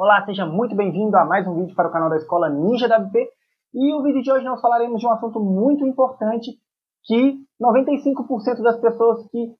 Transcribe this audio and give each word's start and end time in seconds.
Olá, 0.00 0.24
seja 0.24 0.46
muito 0.46 0.76
bem-vindo 0.76 1.16
a 1.16 1.24
mais 1.24 1.44
um 1.44 1.56
vídeo 1.56 1.74
para 1.74 1.88
o 1.88 1.90
canal 1.90 2.08
da 2.08 2.18
Escola 2.18 2.48
Ninja 2.48 2.86
WP. 2.86 3.18
E 3.74 3.92
o 3.92 4.00
vídeo 4.04 4.22
de 4.22 4.30
hoje 4.30 4.44
nós 4.44 4.60
falaremos 4.60 5.00
de 5.00 5.06
um 5.08 5.10
assunto 5.10 5.40
muito 5.40 5.84
importante 5.84 6.52
que 7.02 7.36
95% 7.60 8.62
das 8.62 8.80
pessoas 8.80 9.28
que 9.28 9.56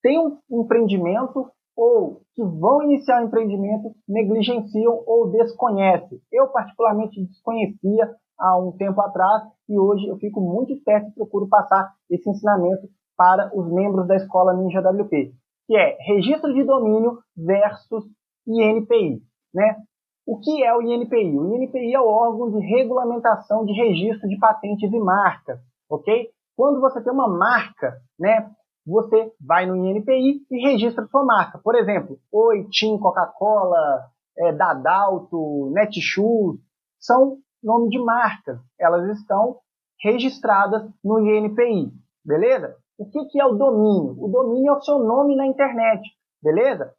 têm 0.00 0.20
um 0.48 0.62
empreendimento 0.62 1.50
ou 1.76 2.20
que 2.32 2.44
vão 2.44 2.84
iniciar 2.84 3.20
um 3.20 3.26
empreendimento 3.26 3.92
negligenciam 4.08 5.02
ou 5.04 5.32
desconhecem. 5.32 6.20
Eu 6.30 6.46
particularmente 6.52 7.20
desconhecia 7.20 8.08
há 8.38 8.56
um 8.60 8.70
tempo 8.76 9.00
atrás 9.00 9.42
e 9.68 9.76
hoje 9.76 10.06
eu 10.06 10.16
fico 10.18 10.40
muito 10.40 10.72
esperto 10.72 11.08
e 11.08 11.14
procuro 11.14 11.48
passar 11.48 11.92
esse 12.08 12.30
ensinamento 12.30 12.86
para 13.16 13.50
os 13.52 13.68
membros 13.72 14.06
da 14.06 14.14
Escola 14.14 14.54
Ninja 14.54 14.78
WP, 14.78 15.32
que 15.66 15.76
é 15.76 15.96
registro 16.06 16.54
de 16.54 16.62
domínio 16.62 17.18
versus 17.36 18.04
INPI. 18.46 19.31
Né? 19.54 19.76
O 20.26 20.38
que 20.38 20.62
é 20.62 20.74
o 20.74 20.82
INPI? 20.82 21.36
O 21.36 21.54
INPI 21.56 21.94
é 21.94 22.00
o 22.00 22.06
órgão 22.06 22.50
de 22.50 22.64
regulamentação 22.66 23.64
de 23.64 23.72
registro 23.72 24.28
de 24.28 24.38
patentes 24.38 24.92
e 24.92 24.98
marcas, 24.98 25.58
ok? 25.90 26.30
Quando 26.56 26.80
você 26.80 27.02
tem 27.02 27.12
uma 27.12 27.28
marca, 27.28 28.00
né, 28.18 28.50
você 28.86 29.32
vai 29.40 29.66
no 29.66 29.76
INPI 29.76 30.44
e 30.50 30.70
registra 30.70 31.06
sua 31.06 31.24
marca. 31.24 31.58
Por 31.58 31.74
exemplo, 31.74 32.18
Oi, 32.30 32.66
Tim, 32.70 32.98
Coca-Cola, 32.98 34.06
é, 34.38 34.52
Dadalto, 34.52 35.70
Netshoes, 35.72 36.60
são 37.00 37.38
nome 37.62 37.88
de 37.88 37.98
marcas. 37.98 38.58
Elas 38.78 39.18
estão 39.18 39.58
registradas 40.00 40.82
no 41.02 41.20
INPI, 41.20 41.92
beleza? 42.24 42.76
O 42.98 43.08
que, 43.08 43.24
que 43.26 43.40
é 43.40 43.46
o 43.46 43.54
domínio? 43.54 44.16
O 44.18 44.28
domínio 44.28 44.72
é 44.72 44.76
o 44.76 44.82
seu 44.82 44.98
nome 44.98 45.36
na 45.36 45.46
internet, 45.46 46.02
beleza? 46.42 46.92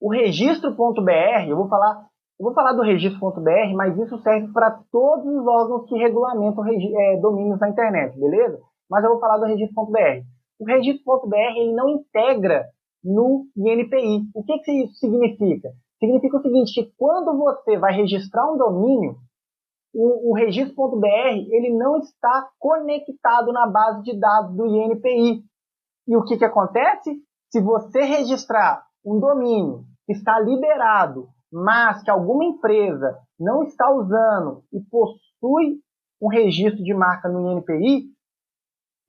O 0.00 0.12
registro.br, 0.12 1.48
eu 1.48 1.56
vou 1.56 1.68
falar, 1.68 2.06
eu 2.38 2.44
vou 2.44 2.54
falar 2.54 2.72
do 2.74 2.82
registro.br, 2.82 3.74
mas 3.74 3.98
isso 3.98 4.18
serve 4.22 4.52
para 4.52 4.78
todos 4.92 5.26
os 5.26 5.46
órgãos 5.46 5.88
que 5.88 5.96
regulamentam 5.96 6.64
é, 6.66 7.16
domínios 7.20 7.58
na 7.58 7.70
internet, 7.70 8.18
beleza? 8.18 8.60
Mas 8.90 9.02
eu 9.04 9.10
vou 9.10 9.20
falar 9.20 9.38
do 9.38 9.46
registro.br. 9.46 10.22
O 10.60 10.66
registro.br 10.66 11.36
ele 11.56 11.72
não 11.72 11.88
integra 11.88 12.66
no 13.02 13.46
INPI. 13.56 14.28
O 14.34 14.42
que, 14.42 14.58
que 14.58 14.72
isso 14.84 14.94
significa? 14.94 15.70
Significa 15.98 16.36
o 16.36 16.42
seguinte, 16.42 16.74
que 16.74 16.92
quando 16.98 17.36
você 17.38 17.78
vai 17.78 17.94
registrar 17.94 18.52
um 18.52 18.58
domínio, 18.58 19.16
o, 19.94 20.30
o 20.30 20.34
registro.br 20.34 21.06
ele 21.06 21.72
não 21.72 21.98
está 21.98 22.50
conectado 22.58 23.50
na 23.50 23.66
base 23.66 24.02
de 24.02 24.18
dados 24.18 24.54
do 24.54 24.66
INPI. 24.66 25.42
E 26.06 26.16
o 26.16 26.22
que, 26.24 26.36
que 26.36 26.44
acontece? 26.44 27.16
Se 27.50 27.62
você 27.62 28.02
registrar 28.02 28.84
um 29.04 29.18
domínio 29.18 29.84
está 30.08 30.38
liberado, 30.40 31.28
mas 31.52 32.02
que 32.02 32.10
alguma 32.10 32.44
empresa 32.44 33.18
não 33.38 33.62
está 33.64 33.90
usando 33.90 34.62
e 34.72 34.80
possui 34.80 35.80
um 36.20 36.28
registro 36.28 36.82
de 36.82 36.94
marca 36.94 37.28
no 37.28 37.52
INPI, 37.52 38.06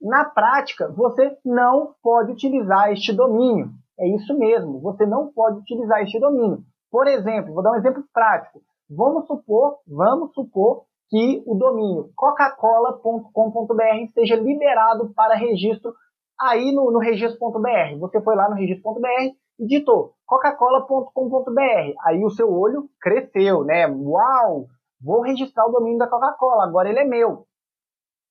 na 0.00 0.24
prática 0.24 0.88
você 0.88 1.36
não 1.44 1.94
pode 2.02 2.32
utilizar 2.32 2.92
este 2.92 3.12
domínio. 3.12 3.70
É 3.98 4.06
isso 4.08 4.36
mesmo, 4.38 4.80
você 4.80 5.04
não 5.04 5.32
pode 5.32 5.58
utilizar 5.58 6.02
este 6.02 6.20
domínio. 6.20 6.62
Por 6.90 7.06
exemplo, 7.06 7.52
vou 7.52 7.62
dar 7.62 7.72
um 7.72 7.76
exemplo 7.76 8.04
prático. 8.12 8.60
Vamos 8.88 9.26
supor, 9.26 9.78
vamos 9.86 10.32
supor 10.32 10.84
que 11.10 11.42
o 11.46 11.54
domínio 11.54 12.10
coca-cola.com.br 12.14 14.04
esteja 14.04 14.36
liberado 14.36 15.12
para 15.14 15.34
registro 15.34 15.92
aí 16.40 16.72
no, 16.72 16.90
no 16.92 16.98
registro.br. 16.98 17.98
Você 17.98 18.20
foi 18.20 18.36
lá 18.36 18.48
no 18.48 18.54
registro.br 18.54 19.34
e 19.58 19.66
digitou 19.66 20.14
coca-cola.com.br. 20.28 21.94
Aí 22.04 22.22
o 22.22 22.30
seu 22.30 22.52
olho 22.52 22.88
cresceu, 23.00 23.64
né? 23.64 23.86
Uau! 23.88 24.66
Vou 25.02 25.22
registrar 25.22 25.66
o 25.66 25.72
domínio 25.72 25.98
da 25.98 26.06
Coca-Cola, 26.06 26.64
agora 26.64 26.88
ele 26.88 26.98
é 26.98 27.04
meu. 27.04 27.46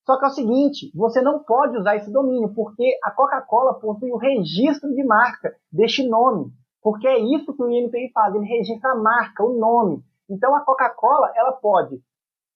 Só 0.06 0.18
que 0.18 0.24
é 0.24 0.28
o 0.28 0.32
seguinte, 0.32 0.90
você 0.94 1.20
não 1.20 1.42
pode 1.42 1.76
usar 1.76 1.96
esse 1.96 2.10
domínio, 2.10 2.54
porque 2.54 2.98
a 3.02 3.10
Coca-Cola 3.10 3.74
possui 3.74 4.10
o 4.12 4.16
registro 4.16 4.94
de 4.94 5.04
marca 5.04 5.54
deste 5.72 6.08
nome. 6.08 6.46
Porque 6.80 7.06
é 7.06 7.18
isso 7.18 7.52
que 7.54 7.62
o 7.62 7.70
INPI 7.70 8.12
faz, 8.14 8.34
ele 8.34 8.46
registra 8.46 8.92
a 8.92 8.94
marca, 8.94 9.42
o 9.42 9.58
nome. 9.58 10.02
Então 10.30 10.54
a 10.54 10.60
Coca-Cola, 10.60 11.32
ela 11.34 11.52
pode 11.52 12.00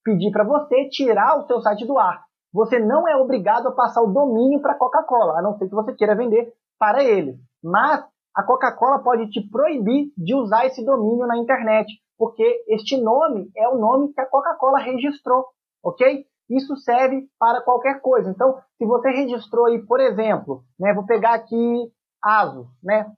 pedir 0.04 0.30
para 0.30 0.44
você 0.44 0.88
tirar 0.88 1.38
o 1.38 1.46
seu 1.46 1.60
site 1.60 1.84
do 1.84 1.98
ar. 1.98 2.24
Você 2.52 2.78
não 2.78 3.08
é 3.08 3.16
obrigado 3.16 3.68
a 3.68 3.72
passar 3.72 4.02
o 4.02 4.12
domínio 4.12 4.60
para 4.60 4.72
a 4.72 4.78
Coca-Cola, 4.78 5.38
a 5.38 5.42
não 5.42 5.58
ser 5.58 5.68
que 5.68 5.74
você 5.74 5.92
queira 5.94 6.14
vender 6.14 6.52
para 6.78 7.02
ele. 7.02 7.38
Mas 7.62 8.04
a 8.34 8.42
Coca-Cola 8.42 9.02
pode 9.02 9.30
te 9.30 9.40
proibir 9.50 10.12
de 10.16 10.34
usar 10.34 10.66
esse 10.66 10.84
domínio 10.84 11.26
na 11.26 11.36
internet, 11.36 11.86
porque 12.18 12.64
este 12.68 13.00
nome 13.00 13.50
é 13.56 13.68
o 13.68 13.78
nome 13.78 14.12
que 14.12 14.20
a 14.20 14.26
Coca-Cola 14.26 14.78
registrou, 14.78 15.46
ok? 15.82 16.24
Isso 16.50 16.76
serve 16.76 17.26
para 17.38 17.62
qualquer 17.62 18.00
coisa. 18.00 18.30
Então, 18.30 18.58
se 18.76 18.84
você 18.84 19.10
registrou 19.10 19.66
aí, 19.66 19.84
por 19.86 20.00
exemplo, 20.00 20.64
né, 20.78 20.92
vou 20.92 21.06
pegar 21.06 21.34
aqui 21.34 21.90
ASUS, 22.22 22.66
né? 22.82 23.10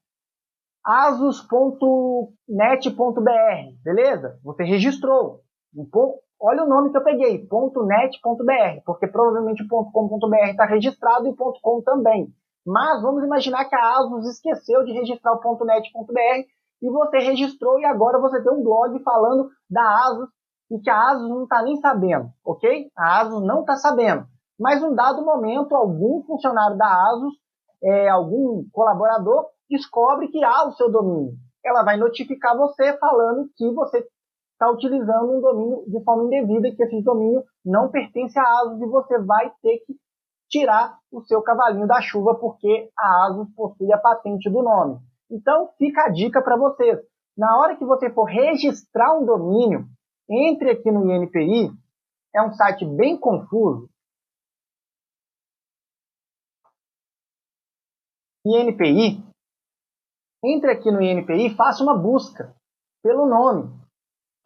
asus.net.br, 0.85 2.33
beleza? 3.83 4.39
Você 4.45 4.65
registrou. 4.65 5.41
Olha 6.41 6.63
o 6.63 6.69
nome 6.69 6.91
que 6.91 6.99
eu 6.99 7.03
peguei, 7.03 7.39
.net.br, 7.39 8.83
porque 8.85 9.07
provavelmente 9.07 9.63
o 9.65 9.91
.com.br 9.91 10.51
está 10.51 10.67
registrado 10.67 11.27
e 11.27 11.35
.com 11.35 11.83
também. 11.83 12.29
Mas 12.67 13.03
vamos 13.03 13.23
imaginar 13.23 13.67
que 13.67 13.75
a 13.75 13.99
ASUS 13.99 14.27
esqueceu 14.27 14.85
de 14.85 14.93
registrar 14.93 15.35
o 15.35 15.65
.net.br 15.65 16.49
e 16.83 16.91
você 16.91 17.19
registrou 17.19 17.79
e 17.79 17.85
agora 17.85 18.19
você 18.19 18.43
tem 18.43 18.53
um 18.53 18.63
blog 18.63 18.99
falando 19.03 19.51
da 19.69 19.83
ASUS 20.07 20.29
e 20.71 20.79
que 20.81 20.89
a 20.89 21.11
ASUS 21.11 21.29
não 21.29 21.43
está 21.45 21.63
nem 21.63 21.77
sabendo, 21.77 22.31
ok? 22.45 22.91
A 22.97 23.21
ASUS 23.21 23.43
não 23.43 23.61
está 23.61 23.77
sabendo. 23.77 24.27
Mas 24.59 24.83
um 24.83 24.95
dado 24.95 25.25
momento, 25.25 25.75
algum 25.75 26.23
funcionário 26.23 26.77
da 26.79 26.87
ASUS, 27.11 27.35
é, 27.83 28.09
algum 28.09 28.65
colaborador, 28.73 29.47
descobre 29.69 30.29
que 30.29 30.43
há 30.43 30.67
o 30.67 30.73
seu 30.73 30.91
domínio. 30.91 31.35
Ela 31.65 31.83
vai 31.83 31.97
notificar 31.97 32.57
você 32.57 32.97
falando 32.99 33.49
que 33.57 33.71
você 33.73 34.07
está 34.53 34.71
utilizando 34.71 35.37
um 35.37 35.41
domínio 35.41 35.85
de 35.87 36.03
forma 36.03 36.25
indevida, 36.25 36.75
que 36.75 36.83
esse 36.83 37.03
domínio 37.03 37.43
não 37.65 37.91
pertence 37.91 38.39
à 38.39 38.43
ASUS 38.43 38.81
e 38.81 38.87
você 38.87 39.19
vai 39.19 39.51
ter 39.63 39.79
que 39.87 39.95
tirar 40.55 41.01
o 41.11 41.21
seu 41.23 41.43
cavalinho 41.43 41.87
da 41.89 42.01
chuva, 42.01 42.37
porque 42.37 42.89
a 42.97 43.27
ASUS 43.27 43.53
possui 43.57 43.93
a 43.93 43.99
patente 43.99 44.49
do 44.49 44.63
nome. 44.63 45.01
Então, 45.29 45.73
fica 45.77 46.05
a 46.05 46.09
dica 46.11 46.41
para 46.41 46.57
vocês. 46.57 47.01
Na 47.37 47.59
hora 47.59 47.77
que 47.77 47.85
você 47.85 48.09
for 48.09 48.25
registrar 48.25 49.19
um 49.19 49.27
domínio, 49.27 49.85
entre 50.31 50.71
aqui 50.71 50.93
no 50.93 51.11
INPI, 51.11 51.73
é 52.33 52.43
um 52.43 52.53
site 52.53 52.87
bem 52.87 53.19
confuso. 53.19 53.91
INPI, 58.47 59.25
entre 60.45 60.71
aqui 60.71 60.91
no 60.93 61.03
INPI, 61.03 61.57
faça 61.57 61.83
uma 61.83 61.99
busca 61.99 62.55
pelo 63.03 63.27
nome. 63.27 63.73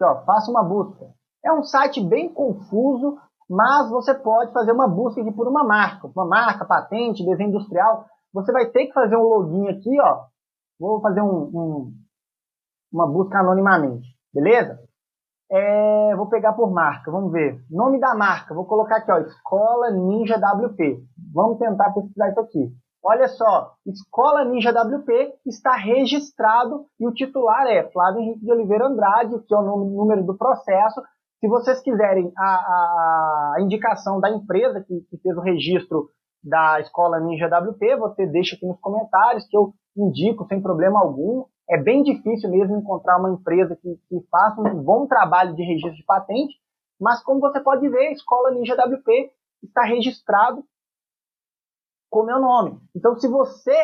Ó, 0.01 0.25
faça 0.25 0.51
uma 0.51 0.65
busca. 0.65 1.13
É 1.45 1.53
um 1.53 1.63
site 1.65 2.03
bem 2.03 2.33
confuso, 2.33 3.21
mas 3.49 3.91
você 3.91 4.15
pode 4.15 4.53
fazer 4.53 4.73
uma 4.73 4.87
busca 4.87 5.21
aqui 5.21 5.33
por 5.33 5.49
uma 5.49 5.65
marca, 5.65 6.07
uma 6.15 6.27
marca, 6.27 6.65
patente, 6.67 7.25
desenho 7.25 7.51
industrial. 7.51 8.05
Você 8.33 8.53
vai 8.53 8.67
ter 8.67 8.87
que 8.87 8.93
fazer 8.93 9.17
um 9.17 9.23
login 9.23 9.69
aqui, 9.69 9.99
ó. 10.01 10.25
Vou 10.79 11.01
fazer 11.01 11.23
um, 11.23 11.51
um, 11.55 11.93
uma 12.93 13.07
busca 13.07 13.39
anonimamente, 13.39 14.07
beleza? 14.33 14.79
É, 15.51 16.15
vou 16.15 16.29
pegar 16.29 16.53
por 16.53 16.71
marca, 16.71 17.11
vamos 17.11 17.33
ver. 17.33 17.59
Nome 17.71 17.99
da 17.99 18.15
marca, 18.15 18.55
vou 18.55 18.67
colocar 18.67 18.99
aqui, 18.99 19.11
ó, 19.11 19.19
Escola 19.19 19.91
Ninja 19.91 20.37
WP. 20.37 21.03
Vamos 21.33 21.59
tentar 21.59 21.91
pesquisar 21.93 22.29
isso 22.29 22.41
aqui. 22.41 22.71
Olha 23.03 23.29
só, 23.29 23.73
Escola 23.87 24.45
Ninja 24.45 24.71
WP 24.71 25.35
está 25.47 25.75
registrado 25.75 26.85
e 27.01 27.07
o 27.07 27.13
titular 27.13 27.67
é 27.67 27.91
Flávio 27.91 28.21
Henrique 28.21 28.45
de 28.45 28.53
Oliveira 28.53 28.87
Andrade, 28.87 29.39
que 29.47 29.55
é 29.55 29.57
o 29.57 29.63
número 29.63 30.23
do 30.25 30.37
processo, 30.37 31.01
se 31.41 31.49
vocês 31.49 31.81
quiserem 31.81 32.33
a, 32.37 33.55
a 33.57 33.61
indicação 33.61 34.21
da 34.21 34.31
empresa 34.31 34.81
que, 34.81 35.01
que, 35.09 35.19
fez 35.19 35.37
o 35.37 35.41
registro 35.41 36.11
da 36.43 36.81
Escola 36.81 37.21
Ninja 37.21 37.47
WP, 37.47 37.97
você 37.97 38.27
deixa 38.27 38.57
aqui 38.57 38.67
nos 38.67 38.81
comentários 38.81 39.47
que 39.47 39.57
eu 39.57 39.73
indico 39.97 40.45
sem 40.47 40.61
problema 40.61 41.01
algum. 41.01 41.45
É 41.71 41.81
bem 41.81 42.03
difícil 42.03 42.51
mesmo 42.51 42.77
encontrar 42.77 43.19
uma 43.19 43.31
empresa 43.31 43.77
que, 43.77 43.97
que 44.09 44.27
faça 44.31 44.61
um 44.61 44.83
bom 44.83 45.07
trabalho 45.07 45.55
de 45.55 45.63
registro 45.63 45.95
de 45.95 46.05
patente, 46.05 46.55
mas 47.01 47.23
como 47.23 47.41
você 47.41 47.61
pode 47.61 47.89
ver, 47.89 48.09
a 48.09 48.13
Escola 48.13 48.51
Ninja 48.51 48.75
WP 48.75 49.31
está 49.63 49.83
registrado 49.83 50.65
com 52.11 52.25
meu 52.25 52.41
nome. 52.41 52.81
Então, 52.97 53.17
se 53.17 53.29
você 53.29 53.75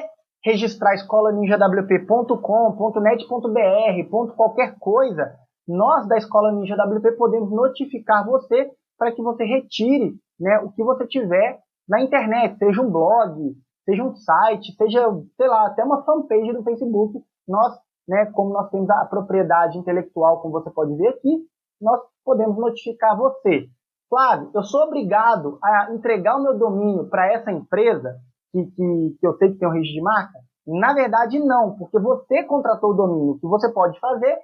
registrar 0.45 0.95
escolaninjawp.com, 0.95 3.01
.net.br, 3.01 4.35
qualquer 4.37 4.77
coisa, 4.79 5.39
nós 5.67 6.07
da 6.07 6.17
Escola 6.17 6.53
Ninja 6.53 6.75
WP 6.75 7.13
podemos 7.13 7.51
notificar 7.51 8.25
você 8.25 8.71
para 8.99 9.13
que 9.13 9.23
você 9.23 9.45
retire 9.45 10.15
né, 10.39 10.59
o 10.61 10.71
que 10.73 10.83
você 10.83 11.07
tiver 11.07 11.61
na 11.89 12.03
internet, 12.03 12.57
seja 12.59 12.81
um 12.81 12.91
blog, 12.91 13.55
seja 13.85 14.03
um 14.03 14.15
site, 14.15 14.75
seja, 14.77 15.07
sei 15.37 15.49
lá, 15.49 15.67
até 15.67 15.85
uma 15.85 16.03
fanpage 16.05 16.53
do 16.53 16.63
Facebook, 16.63 17.23
nós 17.47 17.79
né, 18.09 18.27
como 18.27 18.53
nós 18.53 18.71
temos 18.71 18.89
a 18.91 19.05
propriedade 19.07 19.79
intelectual, 19.79 20.41
como 20.41 20.53
você 20.53 20.71
pode 20.71 20.95
ver 20.97 21.09
aqui, 21.09 21.47
nós 21.81 22.01
podemos 22.25 22.57
notificar 22.57 23.17
você. 23.17 23.67
Flávio, 24.09 24.51
eu 24.55 24.63
sou 24.63 24.83
obrigado 24.83 25.59
a 25.63 25.93
entregar 25.93 26.37
o 26.37 26.43
meu 26.43 26.59
domínio 26.59 27.09
para 27.09 27.33
essa 27.33 27.51
empresa 27.51 28.17
que, 28.53 28.65
que, 28.67 29.17
que 29.19 29.27
eu 29.27 29.37
sei 29.39 29.53
que 29.53 29.59
tem 29.59 29.67
um 29.67 29.73
registro 29.73 29.97
de 29.97 30.03
marca? 30.03 30.39
Na 30.67 30.95
verdade, 30.95 31.39
não, 31.41 31.77
porque 31.77 31.99
você 31.99 32.43
contratou 32.45 32.91
o 32.91 32.95
domínio. 32.95 33.33
O 33.33 33.39
que 33.39 33.47
você 33.47 33.71
pode 33.73 33.99
fazer 33.99 34.39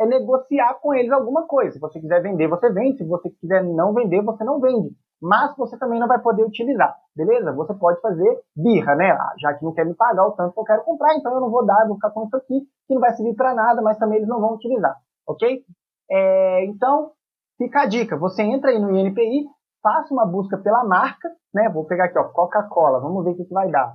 é 0.00 0.06
negociar 0.06 0.74
com 0.80 0.94
eles 0.94 1.12
alguma 1.12 1.46
coisa. 1.46 1.72
Se 1.72 1.78
você 1.78 2.00
quiser 2.00 2.22
vender, 2.22 2.48
você 2.48 2.72
vende. 2.72 2.96
Se 2.96 3.04
você 3.04 3.28
quiser 3.30 3.62
não 3.62 3.92
vender, 3.92 4.22
você 4.22 4.42
não 4.42 4.58
vende. 4.58 4.96
Mas 5.20 5.54
você 5.54 5.78
também 5.78 6.00
não 6.00 6.08
vai 6.08 6.18
poder 6.18 6.42
utilizar, 6.42 6.96
beleza? 7.14 7.52
Você 7.52 7.74
pode 7.74 8.00
fazer 8.00 8.40
birra, 8.56 8.94
né? 8.94 9.10
Ah, 9.10 9.34
já 9.38 9.52
que 9.52 9.62
não 9.62 9.74
quer 9.74 9.84
me 9.84 9.94
pagar 9.94 10.26
o 10.26 10.32
tanto 10.32 10.54
que 10.54 10.60
eu 10.60 10.64
quero 10.64 10.82
comprar, 10.82 11.14
então 11.14 11.34
eu 11.34 11.40
não 11.42 11.50
vou 11.50 11.66
dar, 11.66 11.86
vou 11.86 11.96
ficar 11.96 12.08
com 12.10 12.24
isso 12.24 12.36
aqui, 12.36 12.60
que 12.88 12.94
não 12.94 13.00
vai 13.02 13.12
servir 13.12 13.34
para 13.34 13.54
nada, 13.54 13.82
mas 13.82 13.98
também 13.98 14.16
eles 14.16 14.28
não 14.28 14.40
vão 14.40 14.54
utilizar, 14.54 14.96
ok? 15.28 15.62
É, 16.10 16.64
então, 16.64 17.12
fica 17.58 17.82
a 17.82 17.86
dica. 17.86 18.16
Você 18.16 18.42
entra 18.42 18.70
aí 18.70 18.78
no 18.78 18.96
INPI, 18.96 19.44
faça 19.82 20.14
uma 20.14 20.24
busca 20.24 20.56
pela 20.56 20.84
marca, 20.84 21.30
né? 21.52 21.68
Vou 21.68 21.84
pegar 21.84 22.06
aqui, 22.06 22.18
ó, 22.18 22.24
Coca-Cola. 22.24 23.00
Vamos 23.00 23.22
ver 23.22 23.32
o 23.32 23.36
que, 23.36 23.44
que 23.44 23.52
vai 23.52 23.70
dar. 23.70 23.94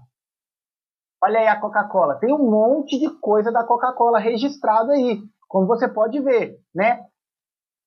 Olha 1.23 1.39
aí 1.39 1.47
a 1.47 1.59
Coca-Cola. 1.59 2.19
Tem 2.19 2.31
um 2.31 2.51
monte 2.51 2.99
de 2.99 3.09
coisa 3.19 3.51
da 3.51 3.63
Coca-Cola 3.63 4.19
registrado 4.19 4.91
aí, 4.91 5.23
como 5.47 5.67
você 5.67 5.87
pode 5.87 6.19
ver, 6.21 6.57
né? 6.73 7.01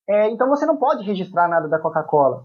É, 0.08 0.30
então 0.30 0.48
você 0.48 0.64
não 0.64 0.76
pode 0.76 1.04
registrar 1.04 1.48
nada 1.48 1.68
da 1.68 1.78
Coca-Cola. 1.78 2.44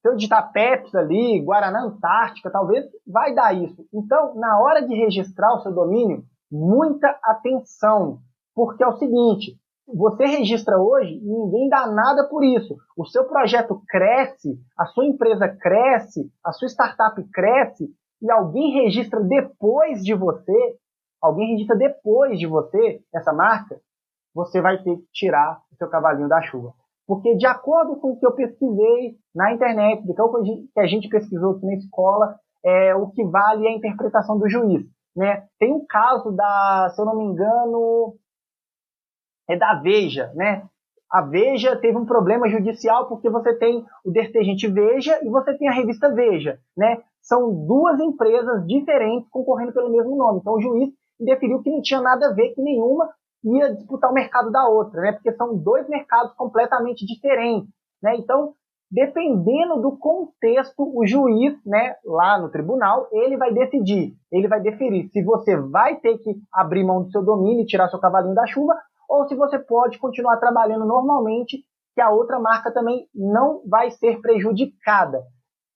Se 0.00 0.08
eu 0.08 0.16
digitar 0.16 0.50
Pepsi 0.50 0.96
ali, 0.96 1.40
Guaraná 1.44 1.84
Antártica, 1.84 2.50
talvez 2.50 2.86
vai 3.06 3.34
dar 3.34 3.54
isso. 3.54 3.86
Então, 3.92 4.34
na 4.34 4.60
hora 4.60 4.80
de 4.80 4.94
registrar 4.94 5.54
o 5.54 5.60
seu 5.60 5.72
domínio, 5.72 6.24
muita 6.50 7.08
atenção, 7.22 8.18
porque 8.54 8.82
é 8.82 8.86
o 8.86 8.98
seguinte, 8.98 9.56
você 9.86 10.24
registra 10.24 10.78
hoje 10.78 11.14
e 11.14 11.24
ninguém 11.24 11.68
dá 11.68 11.86
nada 11.86 12.26
por 12.28 12.44
isso. 12.44 12.76
O 12.96 13.04
seu 13.04 13.24
projeto 13.26 13.82
cresce, 13.88 14.58
a 14.78 14.86
sua 14.86 15.06
empresa 15.06 15.48
cresce, 15.48 16.30
a 16.44 16.52
sua 16.52 16.68
startup 16.68 17.22
cresce 17.30 17.88
e 18.20 18.30
alguém 18.30 18.84
registra 18.84 19.20
depois 19.20 20.02
de 20.02 20.14
você, 20.14 20.76
alguém 21.20 21.52
registra 21.52 21.76
depois 21.76 22.38
de 22.38 22.46
você 22.46 23.00
essa 23.14 23.32
marca, 23.32 23.80
você 24.34 24.60
vai 24.60 24.82
ter 24.82 24.96
que 24.96 25.06
tirar 25.12 25.60
o 25.72 25.76
seu 25.76 25.88
cavalinho 25.88 26.28
da 26.28 26.40
chuva. 26.42 26.72
Porque 27.06 27.36
de 27.36 27.46
acordo 27.46 27.96
com 27.96 28.12
o 28.12 28.18
que 28.18 28.26
eu 28.26 28.32
pesquisei 28.32 29.16
na 29.34 29.52
internet, 29.52 30.06
do 30.06 30.14
que 30.14 30.80
a 30.80 30.86
gente 30.86 31.08
pesquisou 31.08 31.56
aqui 31.56 31.66
na 31.66 31.74
escola, 31.74 32.36
é, 32.64 32.94
o 32.94 33.10
que 33.10 33.24
vale 33.24 33.66
é 33.66 33.70
a 33.70 33.76
interpretação 33.76 34.38
do 34.38 34.48
juiz. 34.48 34.86
Né? 35.14 35.46
Tem 35.58 35.72
um 35.72 35.84
caso 35.86 36.30
da, 36.32 36.90
se 36.94 37.00
eu 37.00 37.04
não 37.04 37.16
me 37.16 37.24
engano, 37.24 38.14
é 39.48 39.56
da 39.56 39.74
Veja, 39.74 40.32
né? 40.34 40.66
A 41.10 41.20
Veja 41.20 41.76
teve 41.76 41.98
um 41.98 42.06
problema 42.06 42.48
judicial 42.48 43.06
porque 43.06 43.28
você 43.28 43.54
tem 43.58 43.84
o 44.02 44.10
detergente 44.10 44.66
Veja 44.68 45.18
e 45.22 45.28
você 45.28 45.52
tem 45.58 45.68
a 45.68 45.72
revista 45.72 46.08
Veja, 46.14 46.58
né? 46.74 47.02
são 47.22 47.66
duas 47.66 48.00
empresas 48.00 48.66
diferentes 48.66 49.28
concorrendo 49.30 49.72
pelo 49.72 49.90
mesmo 49.90 50.16
nome. 50.16 50.40
Então 50.40 50.54
o 50.54 50.60
juiz 50.60 50.90
definiu 51.18 51.62
que 51.62 51.70
não 51.70 51.80
tinha 51.80 52.00
nada 52.00 52.26
a 52.26 52.32
ver 52.32 52.50
que 52.50 52.60
nenhuma 52.60 53.08
ia 53.44 53.74
disputar 53.74 54.10
o 54.10 54.14
mercado 54.14 54.50
da 54.50 54.66
outra, 54.68 55.00
né? 55.00 55.12
Porque 55.12 55.32
são 55.32 55.56
dois 55.56 55.88
mercados 55.88 56.32
completamente 56.34 57.04
diferentes, 57.04 57.68
né? 58.02 58.16
Então, 58.16 58.54
dependendo 58.90 59.80
do 59.80 59.96
contexto, 59.96 60.82
o 60.94 61.06
juiz, 61.06 61.54
né, 61.64 61.96
lá 62.04 62.38
no 62.38 62.50
tribunal, 62.50 63.08
ele 63.10 63.38
vai 63.38 63.52
decidir, 63.52 64.14
ele 64.30 64.46
vai 64.46 64.60
deferir 64.60 65.08
se 65.10 65.22
você 65.24 65.56
vai 65.56 65.96
ter 65.96 66.18
que 66.18 66.34
abrir 66.52 66.84
mão 66.84 67.02
do 67.02 67.10
seu 67.10 67.24
domínio 67.24 67.62
e 67.62 67.66
tirar 67.66 67.88
seu 67.88 67.98
cavalinho 67.98 68.34
da 68.34 68.46
chuva, 68.46 68.74
ou 69.08 69.26
se 69.26 69.34
você 69.34 69.58
pode 69.58 69.98
continuar 69.98 70.36
trabalhando 70.36 70.84
normalmente, 70.84 71.64
que 71.94 72.00
a 72.00 72.10
outra 72.10 72.38
marca 72.38 72.70
também 72.70 73.06
não 73.14 73.62
vai 73.66 73.90
ser 73.90 74.20
prejudicada. 74.20 75.22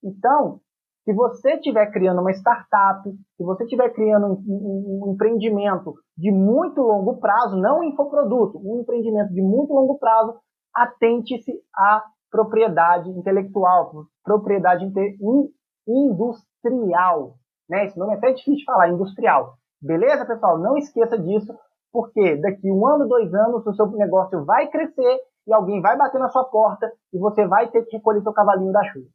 Então, 0.05 0.61
se 1.07 1.13
você 1.13 1.53
estiver 1.53 1.87
criando 1.93 2.21
uma 2.21 2.33
startup, 2.33 3.09
se 3.37 3.45
você 3.45 3.63
estiver 3.63 3.91
criando 3.91 4.27
um, 4.27 4.43
um, 4.49 5.05
um, 5.05 5.13
empreendimento 5.13 5.95
de 6.19 6.33
muito 6.33 6.83
longo 6.83 7.19
prazo, 7.19 7.57
não 7.57 7.79
um 7.79 7.85
infoproduto, 7.85 8.59
um 8.59 8.81
empreendimento 8.81 9.33
de 9.33 9.41
muito 9.41 9.73
longo 9.73 9.97
prazo, 10.01 10.35
atente-se 10.75 11.53
à 11.73 12.03
propriedade 12.29 13.09
intelectual, 13.09 14.07
propriedade 14.25 14.85
industrial. 15.87 17.35
Né? 17.71 17.85
Esse 17.85 17.97
nome 17.97 18.15
é 18.15 18.17
até 18.17 18.33
difícil 18.33 18.57
de 18.57 18.65
falar, 18.65 18.89
industrial. 18.89 19.55
Beleza, 19.81 20.27
pessoal? 20.27 20.59
Não 20.59 20.77
esqueça 20.77 21.17
disso, 21.17 21.57
porque 21.93 22.35
daqui 22.35 22.69
um 22.69 22.85
ano, 22.85 23.07
dois 23.07 23.33
anos, 23.33 23.65
o 23.65 23.75
seu 23.75 23.87
negócio 23.93 24.45
vai 24.45 24.67
crescer 24.67 25.21
e 25.47 25.53
alguém 25.53 25.81
vai 25.81 25.97
bater 25.97 26.19
na 26.19 26.31
sua 26.31 26.43
porta 26.43 26.91
e 27.13 27.19
você 27.19 27.47
vai 27.47 27.71
ter 27.71 27.85
que 27.85 27.97
recolher 27.97 28.23
seu 28.23 28.33
cavalinho 28.33 28.73
da 28.73 28.83
chuva. 28.83 29.07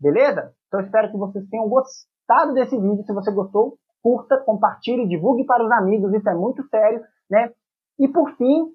Beleza? 0.00 0.52
Então 0.66 0.80
espero 0.80 1.10
que 1.10 1.16
vocês 1.16 1.48
tenham 1.48 1.68
gostado 1.68 2.54
desse 2.54 2.76
vídeo. 2.76 3.04
Se 3.04 3.12
você 3.12 3.32
gostou, 3.32 3.76
curta, 4.02 4.38
compartilhe, 4.38 5.08
divulgue 5.08 5.44
para 5.44 5.64
os 5.64 5.70
amigos. 5.72 6.12
Isso 6.14 6.28
é 6.28 6.34
muito 6.34 6.66
sério, 6.68 7.02
né? 7.30 7.50
E 7.98 8.08
por 8.08 8.30
fim, 8.36 8.68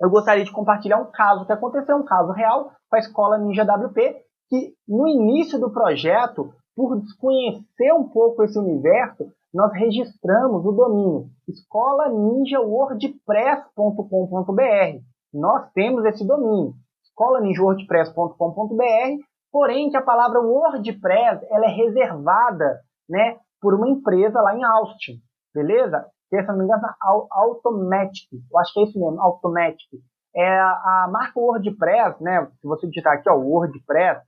eu 0.00 0.10
gostaria 0.10 0.44
de 0.44 0.52
compartilhar 0.52 0.98
um 0.98 1.10
caso 1.10 1.46
que 1.46 1.52
aconteceu, 1.52 1.96
um 1.96 2.04
caso 2.04 2.32
real, 2.32 2.72
com 2.90 2.96
a 2.96 2.98
escola 2.98 3.38
Ninja 3.38 3.62
WP, 3.62 4.22
que 4.48 4.74
no 4.86 5.08
início 5.08 5.58
do 5.58 5.70
projeto, 5.70 6.52
por 6.76 7.00
desconhecer 7.00 7.92
um 7.92 8.08
pouco 8.08 8.42
esse 8.42 8.58
universo, 8.58 9.32
nós 9.52 9.72
registramos 9.72 10.64
o 10.64 10.72
domínio 10.72 11.30
escola 11.48 12.08
ninja 12.08 12.60
wordpress.com.br. 12.60 15.00
Nós 15.32 15.70
temos 15.72 16.04
esse 16.06 16.26
domínio, 16.26 16.74
escola 17.04 17.40
ninja 17.40 17.62
wordpress.com.br 17.62 19.31
Porém, 19.52 19.90
que 19.90 19.96
a 19.98 20.02
palavra 20.02 20.40
WordPress 20.40 21.46
ela 21.50 21.66
é 21.66 21.68
reservada 21.68 22.80
né, 23.08 23.38
por 23.60 23.74
uma 23.74 23.88
empresa 23.88 24.40
lá 24.40 24.56
em 24.56 24.64
Austin, 24.64 25.20
beleza? 25.54 26.06
Que, 26.30 26.40
se 26.40 26.48
não 26.48 26.56
me 26.56 26.64
engano, 26.64 26.82
Automatic. 27.30 28.32
Eu 28.50 28.58
acho 28.58 28.72
que 28.72 28.80
é 28.80 28.82
isso 28.84 28.98
mesmo, 28.98 29.20
Automatic. 29.20 29.86
É 30.34 30.58
a, 30.58 30.70
a 31.04 31.08
marca 31.12 31.38
WordPress, 31.38 32.22
né? 32.22 32.48
Se 32.58 32.66
você 32.66 32.86
digitar 32.86 33.12
aqui, 33.12 33.28
ó, 33.28 33.34
WordPress, 33.34 34.22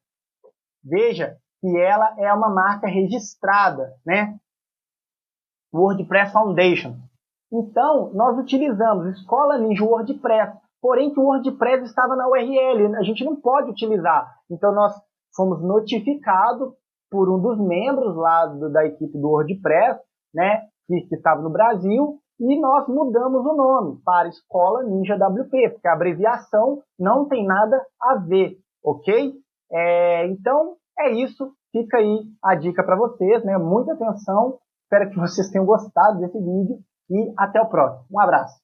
veja 0.85 1.39
que 1.63 1.79
ela 1.79 2.15
é 2.19 2.31
uma 2.35 2.51
marca 2.51 2.87
registrada, 2.87 3.95
né? 4.05 4.39
WordPress 5.73 6.31
Foundation. 6.31 6.99
Então, 7.51 8.13
nós 8.13 8.39
utilizamos 8.39 9.07
Escola 9.17 9.57
Ninja 9.57 9.83
WordPress, 9.83 10.59
porém 10.83 11.15
que 11.15 11.19
o 11.19 11.25
WordPress 11.25 11.85
estava 11.85 12.15
na 12.15 12.29
URL, 12.29 12.95
a 12.97 13.03
gente 13.03 13.25
não 13.25 13.35
pode 13.41 13.71
utilizar. 13.71 14.31
Então, 14.51 14.73
nós 14.73 14.95
fomos 15.35 15.63
notificados 15.63 16.73
por 17.11 17.31
um 17.31 17.41
dos 17.41 17.59
membros 17.59 18.17
lá 18.17 18.47
do, 18.47 18.71
da 18.71 18.85
equipe 18.85 19.19
do 19.19 19.29
WordPress, 19.29 20.01
né, 20.35 20.63
que, 20.87 21.01
que 21.09 21.15
estava 21.15 21.41
no 21.43 21.51
Brasil, 21.51 22.19
e 22.41 22.61
nós 22.61 22.89
mudamos 22.89 23.47
o 23.47 23.55
nome 23.55 24.01
para 24.05 24.29
Escola 24.29 24.83
Ninja 24.83 25.15
WP, 25.15 25.71
porque 25.71 25.87
a 25.87 25.93
abreviação 25.93 26.83
não 26.99 27.29
tem 27.29 27.47
nada 27.47 27.81
a 28.03 28.17
ver, 28.17 28.57
ok? 28.85 29.33
É, 29.73 30.27
então, 30.27 30.75
é 30.99 31.13
isso. 31.13 31.53
Fica 31.71 31.99
aí 31.99 32.19
a 32.43 32.55
dica 32.57 32.85
para 32.85 32.97
vocês, 32.97 33.45
né? 33.45 33.57
Muita 33.59 33.93
atenção. 33.93 34.59
Espero 34.85 35.11
que 35.11 35.17
vocês 35.17 35.51
tenham 35.51 35.67
gostado 35.67 36.19
desse 36.19 36.39
vídeo 36.39 36.79
e 37.11 37.33
até 37.39 37.61
o 37.61 37.69
próximo. 37.69 38.05
Um 38.13 38.21
abraço. 38.21 38.64